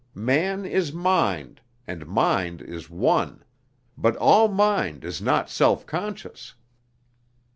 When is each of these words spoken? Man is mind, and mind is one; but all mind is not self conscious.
Man 0.15 0.65
is 0.65 0.91
mind, 0.91 1.61
and 1.85 2.07
mind 2.07 2.63
is 2.63 2.89
one; 2.89 3.43
but 3.95 4.15
all 4.15 4.47
mind 4.47 5.05
is 5.05 5.21
not 5.21 5.47
self 5.47 5.85
conscious. 5.85 6.55